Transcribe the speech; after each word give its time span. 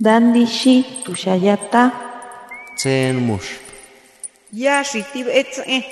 Dandishi 0.00 1.04
tushayata. 1.04 1.92
Tsen 2.76 3.16
mush. 3.22 3.62
Yashi 4.52 5.04
tib 5.12 5.28
etze. 5.30 5.84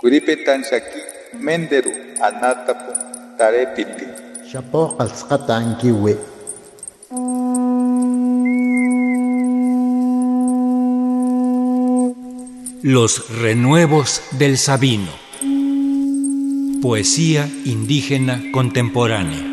Kuripetan 0.00 0.64
shaki 0.64 1.00
menderu 1.36 1.92
anatapu 2.24 2.92
tarepiti. 3.36 4.06
Shapo 4.48 4.96
alskatan 4.98 5.76
kiwe. 5.76 6.16
Los 12.82 13.28
renuevos 13.42 14.22
del 14.38 14.56
Sabino. 14.56 15.12
Poesía 16.80 17.46
indígena 17.66 18.40
contemporánea. 18.52 19.47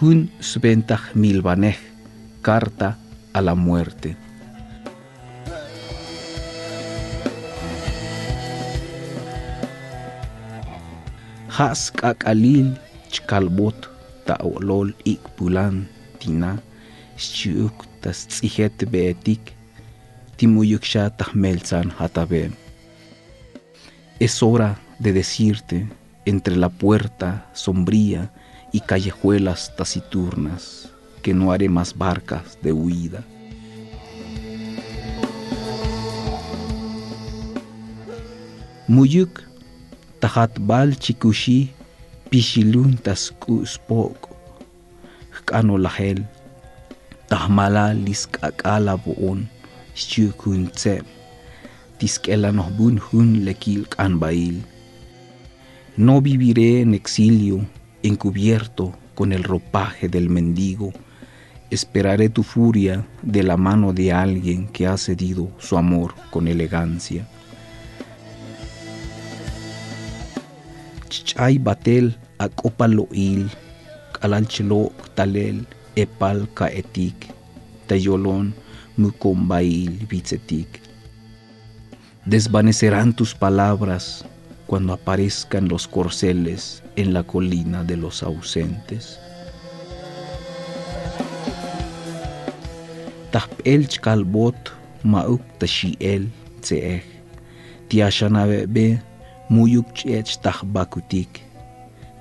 Hun 0.00 0.30
Sventag 0.40 1.12
Milvanej, 1.12 1.76
Carta 2.40 2.96
a 3.34 3.42
la 3.42 3.54
Muerte. 3.54 4.29
Has 11.60 11.92
kakalil 11.92 12.72
chkalbot 13.12 13.76
taolol 14.24 14.96
ik 15.04 15.20
pulan 15.36 15.84
tina 16.16 16.56
shuk 17.20 17.84
tas 18.00 18.24
tsihet 18.24 18.88
beetik 18.88 19.52
timuyuksha 20.40 21.12
tahmelzan 21.20 21.92
hatabem. 21.98 22.56
Es 24.16 24.40
hora 24.40 24.80
de 25.04 25.12
decirte 25.12 25.84
entre 26.24 26.56
la 26.56 26.70
puerta 26.70 27.44
sombría 27.52 28.32
y 28.72 28.80
callejuelas 28.80 29.76
taciturnas, 29.76 30.88
que 31.20 31.34
no 31.34 31.52
haré 31.52 31.68
más 31.68 31.92
barcas 31.92 32.56
de 32.62 32.72
huida. 32.72 33.20
Muyuk 38.88 39.49
tajatbal 40.20 40.96
chikushi 40.96 41.68
pishilun 42.30 42.96
taskuspok 43.00 44.28
kano 45.48 45.78
lahel. 45.78 46.22
Tahmala 47.30 47.94
liskakala 47.94 48.98
boon 48.98 49.46
shukun 49.94 50.70
tsem. 50.74 51.06
Tiskela 51.98 52.50
bun 52.52 52.98
hun 52.98 53.44
lekil 53.46 53.86
kanbail 53.86 54.62
no 56.00 56.22
viviré 56.22 56.80
en 56.80 56.94
exilio 56.94 57.66
encubierto 58.02 58.94
con 59.14 59.32
el 59.32 59.44
ropaje 59.44 60.08
del 60.08 60.30
mendigo, 60.30 60.92
esperaré 61.70 62.30
tu 62.30 62.42
furia 62.42 63.06
de 63.20 63.42
la 63.42 63.58
mano 63.58 63.92
de 63.92 64.10
alguien 64.10 64.66
que 64.68 64.86
ha 64.86 64.96
cedido 64.96 65.50
su 65.58 65.76
amor 65.76 66.14
con 66.30 66.48
elegancia. 66.48 67.28
Chichay 71.40 71.56
batel 71.56 72.12
akopaloil, 72.36 73.48
kalalchelo 74.12 74.92
talel 75.16 75.64
epal 75.96 76.44
kaetik, 76.52 77.32
tayolon 77.88 78.52
mukombail 79.00 80.04
vitzetik. 80.04 80.68
Desvanecerán 82.26 83.16
tus 83.16 83.34
palabras 83.34 84.22
cuando 84.66 84.92
aparezcan 84.92 85.66
los 85.70 85.88
corceles 85.88 86.82
en 86.96 87.14
la 87.14 87.22
colina 87.22 87.84
de 87.84 87.96
los 87.96 88.22
ausentes. 88.22 89.18
Tahpel 93.32 93.88
chkalbot 93.88 94.72
mauk 95.04 95.40
tashiel 95.56 96.28
tseej, 96.60 97.00
tiashanabebe 97.88 99.00
muyuk 99.50 99.90
chech 99.98 100.38
tahbakutik, 100.38 101.42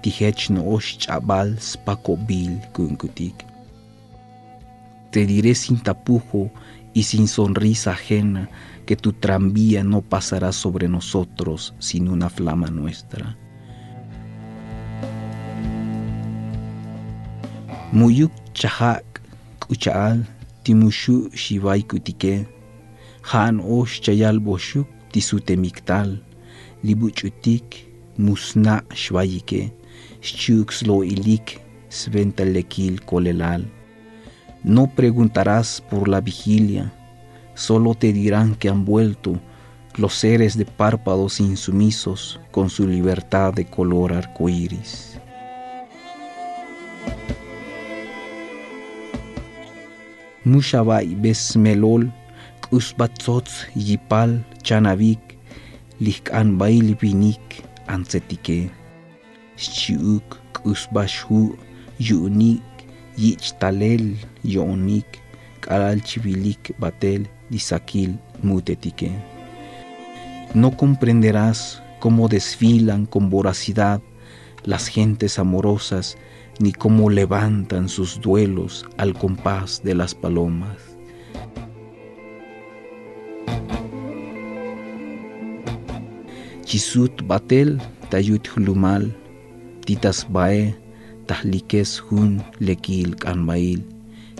tihech 0.01 0.50
noosh 0.50 0.97
chabal 0.97 1.53
spakobil 1.62 2.57
kunkutik. 2.73 3.45
Te 5.13 5.29
diré 5.29 5.53
sin 5.53 5.78
tapujo 5.78 6.50
y 6.94 7.03
sin 7.03 7.28
sonrisa 7.28 7.94
ajena 7.94 8.50
que 8.88 8.95
tu 8.95 9.13
tranvía 9.13 9.84
no 9.84 10.01
pasará 10.01 10.51
sobre 10.51 10.89
nosotros 10.89 11.75
sin 11.78 12.09
una 12.09 12.29
flama 12.29 12.68
nuestra. 12.73 13.38
Muyuk 17.94 18.34
chahak 18.53 19.22
kuchaal 19.62 20.25
timushu 20.63 21.29
shivai 21.34 21.85
kutike, 21.85 22.50
han 23.22 23.62
osh 23.62 24.01
chayal 24.01 24.39
boshuk 24.41 24.88
tisutemiktal, 25.12 26.25
libuchutik 26.84 27.88
musna 28.17 28.84
shvayike, 28.94 29.72
shchuk 30.22 30.73
ilik 31.06 31.59
sventalekil 31.90 33.01
kolelal. 33.06 33.66
No 34.63 34.88
preguntarás 34.88 35.81
por 35.89 36.07
la 36.07 36.22
vigilia, 36.22 36.91
solo 37.56 37.95
te 37.95 38.12
dirán 38.13 38.56
que 38.56 38.69
han 38.69 38.85
vuelto 38.85 39.39
los 39.97 40.13
seres 40.13 40.57
de 40.57 40.66
párpados 40.66 41.39
insumisos 41.39 42.39
con 42.51 42.69
su 42.69 42.88
libertad 42.88 43.53
de 43.53 43.66
color 43.66 44.13
arcoíris. 44.13 45.18
Mushabai 50.45 51.16
besmelol, 51.16 52.12
usbatzotz 52.72 53.68
yipal 53.75 54.45
chanavik, 54.63 55.28
lihkan 55.99 56.57
bail 56.57 56.95
vinik 56.95 57.63
anzetike, 57.87 58.71
shiuk 59.55 60.39
usbashu 60.63 61.57
yunik, 61.99 62.63
yichtalel 63.17 64.15
yonik, 64.43 65.19
chivilik 66.03 66.71
batel 66.79 67.27
Disaquil 67.49 68.19
mutetique. 68.43 69.11
No 70.53 70.77
comprenderás 70.77 71.81
cómo 71.99 72.27
desfilan 72.27 73.07
con 73.07 73.29
voracidad 73.29 74.01
las 74.63 74.88
gentes 74.88 75.39
amorosas, 75.39 76.15
ni 76.59 76.73
cómo 76.73 77.09
levantan 77.09 77.89
sus 77.89 78.21
duelos 78.21 78.85
al 78.97 79.13
compás 79.13 79.81
de 79.83 79.95
las 79.95 80.13
palomas. 80.13 80.88
Chisut 86.69 87.25
batel 87.25 87.81
tayut 88.13 88.46
hulumal, 88.46 89.10
titas 89.89 90.21
bae, 90.30 90.69
tahlikes 91.25 91.98
hun 91.98 92.45
lekil 92.62 93.18
kanmail, 93.18 93.81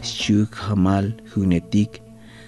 shuk 0.06 0.54
hamal 0.54 1.10
hunetik, 1.34 1.98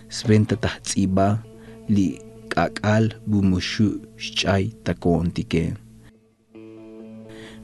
sventa 0.05 0.53
tahtz'iba 0.53 1.41
li 1.89 2.21
k'ak'al 2.53 3.09
bumushu 3.25 4.05
shch'ay 4.21 4.69
takontike. 4.85 5.73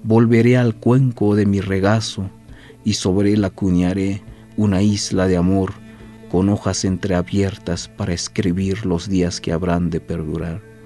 Volveré 0.01 0.57
al 0.57 0.73
cuenco 0.73 1.35
de 1.37 1.45
mi 1.45 1.61
regazo 1.61 2.31
y 2.83 2.93
sobre 2.93 3.33
él 3.33 3.45
acuñaré 3.45 4.23
una 4.57 4.81
isla 4.81 5.27
de 5.27 5.37
amor 5.37 5.69
con 6.31 6.49
hojas 6.49 6.83
entreabiertas 6.83 7.87
para 7.87 8.13
escribir 8.13 8.87
los 8.87 9.07
días 9.07 9.39
que 9.39 9.53
habrán 9.53 9.91
de 9.91 10.01
perdurar. 10.01 10.76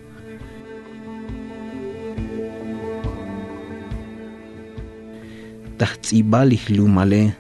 Tahtzibal 5.82 6.54
lumale, 6.70 7.34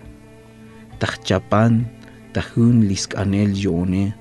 tahchapan 0.97 1.85
tahun 2.33 2.89
liskanel 2.89 3.53
yone, 3.53 4.17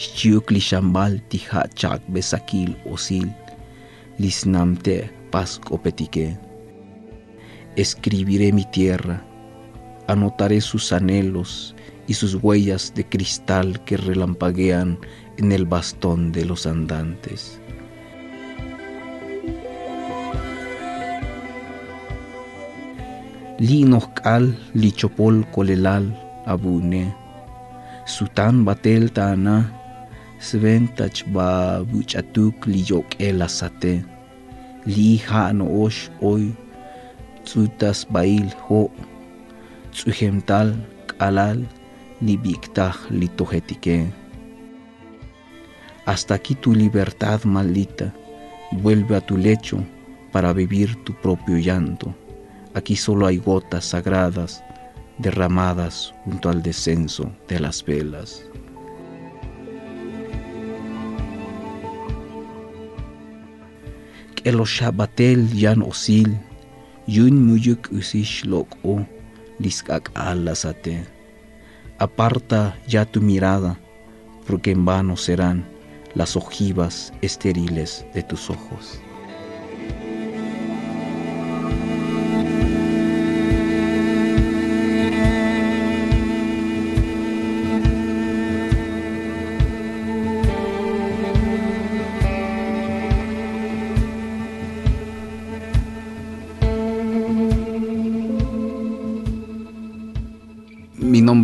shchiuk 0.00 0.48
lishambal 0.48 1.20
tiha 1.28 1.68
chak 1.76 2.00
besakil 2.08 2.72
osil, 2.88 3.28
lisnamte 4.16 5.12
pas 5.28 5.60
kopetike. 5.60 6.40
escribiré 7.76 8.48
mi 8.50 8.64
tierra, 8.64 9.20
anotaré 10.08 10.62
sus 10.62 10.90
anhelos 10.96 11.76
y 12.06 12.14
sus 12.14 12.34
huellas 12.40 12.94
de 12.94 13.04
cristal 13.04 13.84
que 13.84 13.98
relampaguean 13.98 14.98
en 15.36 15.52
el 15.52 15.66
bastón 15.66 16.32
de 16.32 16.46
los 16.46 16.64
andantes. 16.64 17.60
Linohkal 23.58 24.54
lichopol 24.78 25.42
kolelal 25.50 26.14
abune, 26.46 27.10
sutan 28.06 28.62
batel 28.62 29.10
tana, 29.10 29.66
sventach 30.38 31.26
ba 31.34 31.82
buchatuk 31.82 32.54
liyok 32.70 33.18
elasate, 33.18 34.06
li 34.86 35.18
ha 35.26 35.50
no 35.50 35.66
osh 35.82 36.06
oy, 36.22 36.54
tsutas 37.42 38.06
bail 38.06 38.46
ho, 38.70 38.94
tsuhemtal 39.90 40.78
kalal 41.18 41.58
libiktah 42.22 42.94
litojetike. 43.10 44.06
Hasta 46.06 46.38
aquí 46.38 46.54
tu 46.54 46.70
libertad 46.78 47.42
maldita, 47.42 48.14
vuelve 48.70 49.18
a 49.18 49.20
tu 49.20 49.34
lecho 49.34 49.82
para 50.30 50.54
vivir 50.54 50.94
tu 51.02 51.10
propio 51.18 51.58
llanto. 51.58 52.27
Aquí 52.74 52.96
solo 52.96 53.26
hay 53.26 53.38
gotas 53.38 53.86
sagradas 53.86 54.62
derramadas 55.18 56.14
junto 56.24 56.48
al 56.48 56.62
descenso 56.62 57.32
de 57.48 57.60
las 57.60 57.84
velas. 57.84 58.44
Que 64.36 64.52
los 64.52 64.70
shabatel 64.70 65.52
yan 65.52 65.82
osil, 65.82 66.38
yun 67.06 67.44
muyuk 67.44 67.90
usish 67.90 68.44
lok 68.44 68.68
o 68.84 69.04
liskak 69.58 70.10
alasate. 70.14 71.04
Aparta 71.98 72.78
ya 72.86 73.04
tu 73.04 73.20
mirada, 73.20 73.76
porque 74.46 74.70
en 74.70 74.84
vano 74.84 75.16
serán 75.16 75.66
las 76.14 76.36
ojivas 76.36 77.12
estériles 77.22 78.06
de 78.14 78.22
tus 78.22 78.48
ojos. 78.50 79.00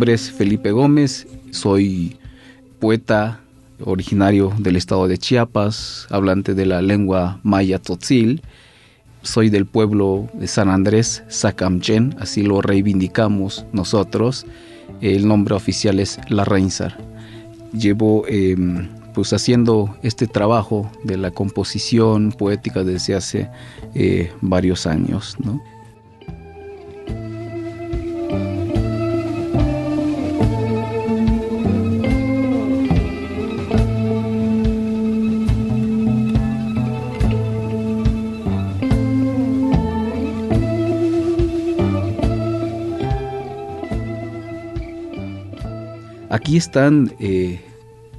Nombre 0.05 0.21
es 0.21 0.31
Felipe 0.31 0.71
Gómez, 0.71 1.25
soy 1.49 2.17
poeta 2.79 3.39
originario 3.83 4.53
del 4.59 4.75
estado 4.75 5.07
de 5.07 5.17
Chiapas, 5.17 6.05
hablante 6.11 6.53
de 6.53 6.67
la 6.67 6.83
lengua 6.83 7.39
maya 7.41 7.79
tzotzil. 7.79 8.43
Soy 9.23 9.49
del 9.49 9.65
pueblo 9.65 10.29
de 10.35 10.45
San 10.45 10.69
Andrés, 10.69 11.23
Sacamchen, 11.27 12.15
así 12.19 12.43
lo 12.43 12.61
reivindicamos 12.61 13.65
nosotros. 13.73 14.45
El 15.01 15.27
nombre 15.27 15.55
oficial 15.55 15.99
es 15.99 16.19
La 16.29 16.45
Reinsar. 16.45 16.99
Llevo 17.73 18.27
em, 18.27 18.87
pues 19.15 19.33
haciendo 19.33 19.97
este 20.03 20.27
trabajo 20.27 20.91
de 21.03 21.17
la 21.17 21.31
composición 21.31 22.31
poética 22.31 22.83
desde 22.83 23.15
hace 23.15 23.49
eh, 23.95 24.31
varios 24.41 24.85
años. 24.85 25.35
¿no? 25.43 25.63
Aquí 46.45 46.57
están 46.57 47.11
eh, 47.19 47.59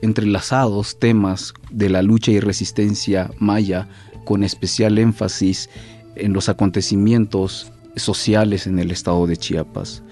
entrelazados 0.02 0.99
temas 0.99 1.55
de 1.70 1.88
la 1.88 2.02
lucha 2.02 2.32
y 2.32 2.40
resistencia 2.40 3.31
maya 3.38 3.87
con 4.25 4.43
especial 4.43 4.99
énfasis 4.99 5.70
en 6.17 6.32
los 6.32 6.49
acontecimientos 6.49 7.70
sociales 7.94 8.67
en 8.67 8.81
el 8.81 8.90
estado 8.90 9.28
de 9.28 9.37
Chiapas. 9.37 10.02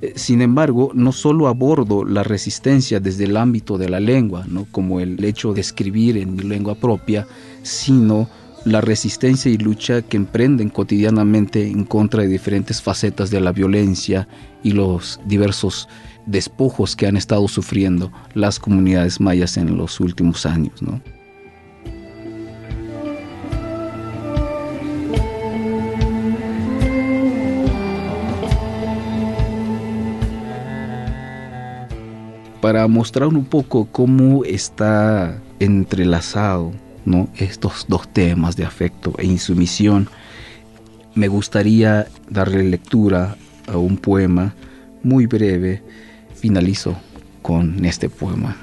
Eh, 0.00 0.14
sin 0.16 0.42
embargo, 0.42 0.90
no 0.94 1.12
solo 1.12 1.46
abordo 1.46 2.04
la 2.04 2.24
resistencia 2.24 2.98
desde 2.98 3.22
el 3.22 3.36
ámbito 3.36 3.78
de 3.78 3.88
la 3.88 4.00
lengua, 4.00 4.46
¿no? 4.48 4.66
como 4.72 4.98
el 4.98 5.22
hecho 5.22 5.52
de 5.52 5.60
escribir 5.60 6.16
en 6.16 6.34
mi 6.34 6.42
lengua 6.42 6.74
propia, 6.74 7.28
sino 7.62 8.28
la 8.64 8.80
resistencia 8.80 9.48
y 9.48 9.58
lucha 9.58 10.02
que 10.02 10.16
emprenden 10.16 10.70
cotidianamente 10.70 11.68
en 11.68 11.84
contra 11.84 12.24
de 12.24 12.28
diferentes 12.28 12.82
facetas 12.82 13.30
de 13.30 13.40
la 13.40 13.52
violencia 13.52 14.26
y 14.64 14.72
los 14.72 15.20
diversos 15.24 15.88
despojos 16.30 16.94
que 16.94 17.06
han 17.06 17.16
estado 17.16 17.48
sufriendo 17.48 18.12
las 18.34 18.60
comunidades 18.60 19.20
mayas 19.20 19.56
en 19.56 19.76
los 19.76 19.98
últimos 20.00 20.46
años. 20.46 20.80
¿no? 20.80 21.00
Para 32.60 32.86
mostrar 32.86 33.28
un 33.28 33.44
poco 33.44 33.86
cómo 33.90 34.44
está 34.44 35.40
entrelazado 35.58 36.72
¿no? 37.04 37.28
estos 37.36 37.86
dos 37.88 38.06
temas 38.08 38.54
de 38.54 38.64
afecto 38.64 39.14
e 39.18 39.26
insumisión, 39.26 40.08
me 41.14 41.26
gustaría 41.26 42.06
darle 42.28 42.62
lectura 42.62 43.36
a 43.66 43.78
un 43.78 43.96
poema 43.96 44.54
muy 45.02 45.26
breve 45.26 45.82
finalizo 46.40 46.96
con 47.42 47.84
este 47.84 48.08
poema. 48.08 48.56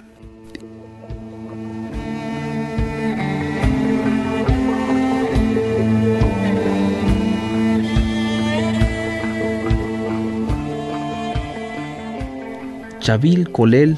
Chavil 12.99 13.51
kolel 13.51 13.95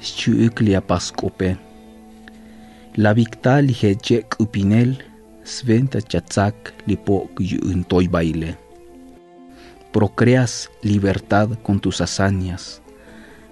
chuuklia 0.00 0.80
pascope. 0.80 1.56
La 2.96 3.14
victal 3.14 3.70
heche 3.70 4.26
upinel 4.40 5.04
sventa 5.44 6.00
chatzak 6.02 6.74
lipo 6.86 7.30
toy 7.88 8.08
baile. 8.08 8.56
Procreas 9.92 10.68
libertad 10.82 11.48
con 11.62 11.80
tus 11.80 12.00
hazañas, 12.00 12.82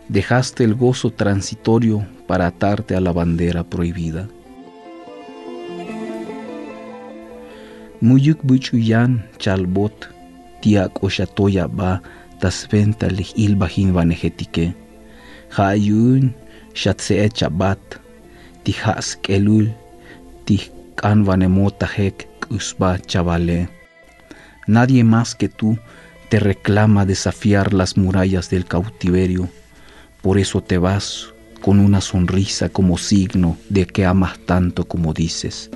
dejaste 0.08 0.64
el 0.64 0.74
gozo 0.74 1.10
transitorio 1.10 2.06
para 2.26 2.46
atarte 2.46 2.96
a 2.96 3.00
la 3.00 3.12
bandera 3.12 3.64
prohibida. 3.64 4.28
Muyuk 8.00 8.40
buchuyan 8.42 9.26
chalbot, 9.38 10.08
tiak 10.62 11.02
oshatoya 11.02 11.66
ba 11.66 12.00
tasventa 12.40 13.08
lih 13.08 13.32
ilbahin 13.36 13.92
vanejetike. 13.92 14.74
Hayun 15.50 16.34
shatsee 16.74 17.28
chabat, 17.28 17.80
tijas 18.62 19.18
kelul, 19.20 19.74
tihkan 20.46 21.26
vanemotajek 21.26 22.28
usba 22.50 22.98
chavale. 22.98 23.68
Nadie 24.68 25.02
más 25.02 25.34
que 25.34 25.48
tú 25.48 25.78
te 26.28 26.38
reclama 26.38 27.04
desafiar 27.04 27.74
las 27.74 27.96
murallas 27.96 28.48
del 28.50 28.64
cautiverio 28.64 29.48
por 30.22 30.38
eso 30.38 30.60
te 30.60 30.78
vas 30.78 31.28
con 31.60 31.78
una 31.80 32.00
sonrisa 32.00 32.68
como 32.68 32.98
signo 32.98 33.56
de 33.68 33.86
que 33.86 34.06
amas 34.06 34.38
tanto 34.46 34.86
como 34.86 35.12
dices. 35.12 35.70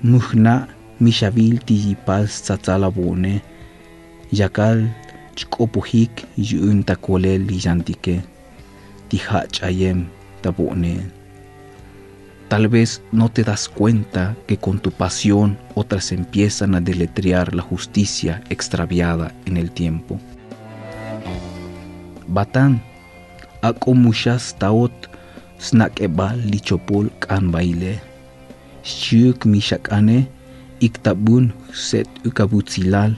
Mujna 0.00 0.68
mishavil 1.00 1.60
tiyipaz 1.64 2.42
tzatzalabone, 2.42 3.42
yakal 4.30 4.94
chkopuhik 5.34 6.26
yun 6.36 6.84
takolel 6.84 7.50
yantike, 7.50 8.22
tihachayem 9.08 10.06
tabone. 10.40 11.17
Tal 12.48 12.68
vez 12.68 13.02
no 13.12 13.28
te 13.28 13.44
das 13.44 13.68
cuenta 13.68 14.34
que 14.46 14.56
con 14.56 14.78
tu 14.78 14.90
pasión 14.90 15.58
otras 15.74 16.12
empiezan 16.12 16.74
a 16.74 16.80
deletrear 16.80 17.54
la 17.54 17.62
justicia 17.62 18.42
extraviada 18.48 19.32
en 19.44 19.58
el 19.58 19.70
tiempo. 19.70 20.18
Batán, 22.26 22.82
akomushas 23.60 24.56
taot 24.58 24.92
snakebal 25.58 26.50
lichopol 26.50 27.10
kan 27.18 27.50
baile, 27.50 28.00
Shuk 28.82 29.44
mishakane 29.44 30.28
iktabun 30.80 31.52
set 31.74 32.08
ukabutzilal 32.24 33.12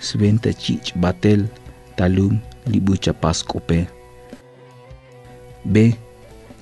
sventa 0.00 0.52
chich 0.52 0.92
batel 1.00 1.48
talum 1.96 2.40
libucha 2.66 3.12
pascope. 3.12 3.88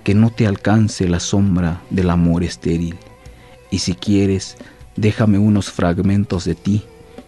Que 0.06 0.14
no 0.14 0.30
te 0.30 0.46
alcance 0.46 1.08
la 1.08 1.18
sombra 1.18 1.82
del 1.90 2.10
amor 2.10 2.44
estéril, 2.44 2.94
y 3.72 3.80
si 3.80 3.92
quieres, 3.94 4.56
déjame 4.94 5.36
unos 5.36 5.72
fragmentos 5.72 6.44
de 6.44 6.54
ti 6.54 6.84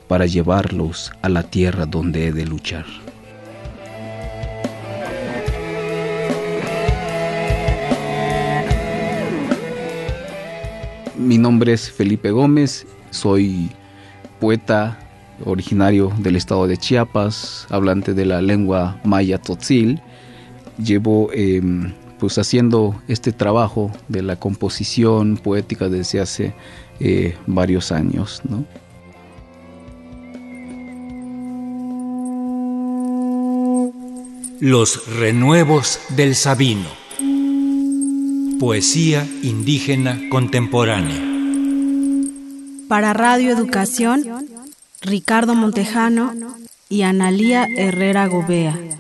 para 0.07 0.27
llevarlos 0.27 1.11
a 1.21 1.29
la 1.29 1.43
tierra 1.43 1.87
donde 1.87 2.29
he 2.29 2.33
de 2.33 2.47
luchar. 2.47 2.87
Mi 11.17 11.37
nombre 11.37 11.73
es 11.73 11.91
Felipe 11.91 12.31
Gómez, 12.31 12.87
soy 13.11 13.71
poeta 14.39 14.97
originario 15.45 16.13
del 16.19 16.37
estado 16.37 16.69
de 16.69 16.77
Chiapas, 16.77 17.67
hablante 17.71 18.15
de 18.15 18.25
la 18.25 18.41
lengua 18.41 19.01
maya 19.03 19.39
tzotzil. 19.39 20.01
Llevo 20.79 21.29
em, 21.33 21.93
pues 22.19 22.39
haciendo 22.39 23.01
este 23.09 23.33
trabajo 23.33 23.91
de 24.09 24.23
la 24.23 24.37
composición 24.37 25.37
poética 25.37 25.89
desde 25.89 26.21
hace 26.21 26.55
eh, 27.01 27.37
varios 27.47 27.93
años. 27.93 28.43
Los 34.61 35.07
renuevos 35.17 36.01
del 36.17 36.35
Sabino. 36.35 36.89
Poesía 38.59 39.25
indígena 39.43 40.21
contemporánea. 40.31 41.23
Para 42.89 43.13
Radio 43.13 43.53
Educación, 43.53 44.25
Ricardo 45.01 45.55
Montejano 45.55 46.33
y 46.89 47.03
Analía 47.03 47.69
Herrera 47.77 48.27
Gobea. 48.27 48.98